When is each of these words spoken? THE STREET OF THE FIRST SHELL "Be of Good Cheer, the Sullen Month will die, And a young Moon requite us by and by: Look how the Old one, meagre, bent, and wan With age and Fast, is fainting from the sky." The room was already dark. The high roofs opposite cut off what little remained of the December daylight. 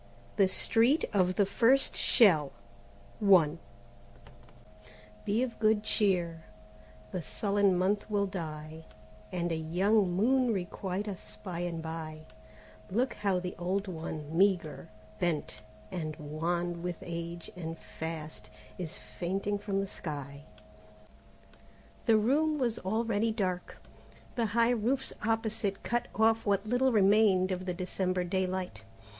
THE 0.35 0.47
STREET 0.47 1.05
OF 1.13 1.35
THE 1.35 1.45
FIRST 1.45 1.95
SHELL 1.95 2.51
"Be 5.25 5.43
of 5.43 5.59
Good 5.59 5.83
Cheer, 5.83 6.43
the 7.11 7.21
Sullen 7.21 7.77
Month 7.77 8.09
will 8.09 8.25
die, 8.25 8.83
And 9.31 9.51
a 9.51 9.55
young 9.55 10.09
Moon 10.13 10.51
requite 10.53 11.07
us 11.07 11.37
by 11.43 11.59
and 11.59 11.83
by: 11.83 12.25
Look 12.89 13.13
how 13.13 13.37
the 13.39 13.53
Old 13.59 13.87
one, 13.87 14.35
meagre, 14.35 14.89
bent, 15.19 15.61
and 15.91 16.15
wan 16.15 16.81
With 16.81 16.97
age 17.03 17.51
and 17.55 17.77
Fast, 17.77 18.49
is 18.79 18.97
fainting 18.97 19.59
from 19.59 19.79
the 19.81 19.85
sky." 19.87 20.45
The 22.07 22.17
room 22.17 22.57
was 22.57 22.79
already 22.79 23.31
dark. 23.31 23.77
The 24.33 24.47
high 24.57 24.71
roofs 24.71 25.13
opposite 25.23 25.83
cut 25.83 26.07
off 26.15 26.43
what 26.43 26.65
little 26.65 26.91
remained 26.91 27.51
of 27.51 27.67
the 27.67 27.73
December 27.75 28.23
daylight. 28.23 28.81